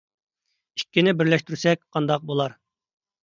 ئىككىنى 0.79 1.13
بىرلەشتۈرسەك 1.19 1.83
قانداق 1.97 2.25
بولار؟ 2.31 2.57